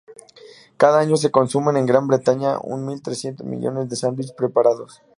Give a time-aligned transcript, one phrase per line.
[0.77, 5.03] Cada año se consumen en Gran Bretaña unos mil trescientos millones de sándwiches preparados.